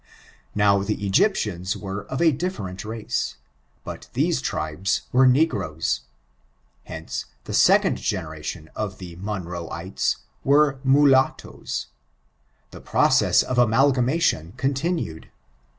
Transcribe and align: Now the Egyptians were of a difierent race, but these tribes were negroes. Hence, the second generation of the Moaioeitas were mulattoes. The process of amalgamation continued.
Now 0.55 0.79
the 0.81 1.05
Egyptians 1.05 1.77
were 1.77 2.05
of 2.05 2.21
a 2.23 2.33
difierent 2.33 2.83
race, 2.83 3.35
but 3.83 4.09
these 4.13 4.41
tribes 4.41 5.01
were 5.11 5.27
negroes. 5.27 6.01
Hence, 6.85 7.25
the 7.43 7.53
second 7.53 7.97
generation 7.99 8.71
of 8.75 8.97
the 8.97 9.15
Moaioeitas 9.17 10.15
were 10.43 10.79
mulattoes. 10.83 11.85
The 12.71 12.81
process 12.81 13.43
of 13.43 13.59
amalgamation 13.59 14.53
continued. 14.57 15.29